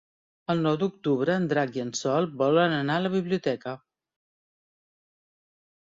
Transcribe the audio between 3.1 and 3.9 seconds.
biblioteca.